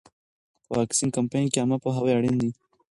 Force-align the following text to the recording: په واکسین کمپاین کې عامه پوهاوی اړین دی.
په 0.65 0.71
واکسین 0.79 1.09
کمپاین 1.17 1.45
کې 1.51 1.59
عامه 1.61 1.77
پوهاوی 1.83 2.15
اړین 2.17 2.35
دی. 2.41 2.49